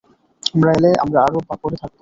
[0.53, 1.89] আমি এলে আমরা আরো পাপরে থাকব।